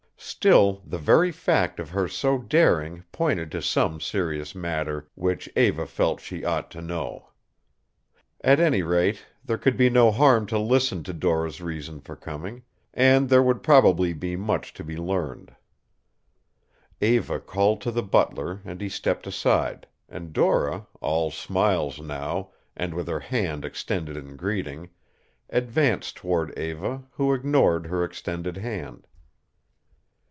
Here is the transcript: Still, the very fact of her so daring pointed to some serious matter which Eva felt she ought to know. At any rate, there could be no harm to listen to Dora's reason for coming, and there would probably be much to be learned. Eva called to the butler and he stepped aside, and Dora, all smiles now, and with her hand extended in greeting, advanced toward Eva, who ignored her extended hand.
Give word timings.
Still, 0.23 0.81
the 0.85 0.97
very 0.99 1.31
fact 1.31 1.79
of 1.79 1.89
her 1.89 2.07
so 2.07 2.37
daring 2.37 3.03
pointed 3.11 3.51
to 3.51 3.61
some 3.61 3.99
serious 3.99 4.53
matter 4.55 5.07
which 5.15 5.49
Eva 5.55 5.85
felt 5.87 6.21
she 6.21 6.45
ought 6.45 6.69
to 6.71 6.81
know. 6.81 7.29
At 8.43 8.59
any 8.59 8.81
rate, 8.83 9.25
there 9.43 9.57
could 9.57 9.75
be 9.75 9.89
no 9.89 10.09
harm 10.11 10.45
to 10.47 10.57
listen 10.59 11.03
to 11.03 11.13
Dora's 11.13 11.59
reason 11.61 11.99
for 12.01 12.15
coming, 12.15 12.63
and 12.93 13.29
there 13.29 13.41
would 13.43 13.61
probably 13.63 14.13
be 14.13 14.35
much 14.35 14.73
to 14.75 14.83
be 14.83 14.95
learned. 14.95 15.55
Eva 17.01 17.39
called 17.39 17.81
to 17.81 17.91
the 17.91 18.03
butler 18.03 18.61
and 18.63 18.79
he 18.79 18.89
stepped 18.89 19.25
aside, 19.27 19.85
and 20.07 20.33
Dora, 20.33 20.85
all 21.01 21.29
smiles 21.31 21.99
now, 21.99 22.51
and 22.75 22.93
with 22.93 23.07
her 23.07 23.19
hand 23.19 23.65
extended 23.65 24.15
in 24.15 24.37
greeting, 24.37 24.89
advanced 25.49 26.15
toward 26.15 26.57
Eva, 26.57 27.03
who 27.13 27.33
ignored 27.33 27.87
her 27.87 28.03
extended 28.03 28.57
hand. 28.57 29.05